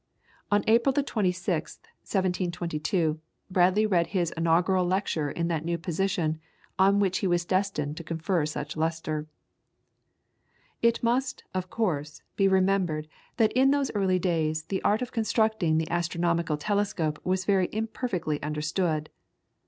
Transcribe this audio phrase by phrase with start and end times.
[0.49, 3.19] On April the 26th, 1722,
[3.51, 6.39] Bradley read his inaugural lecture in that new position
[6.79, 9.27] on which he was destined to confer such lustre.
[10.81, 15.77] It must, of course, be remembered that in those early days the art of constructing
[15.77, 19.11] the astronomical telescope was very imperfectly understood.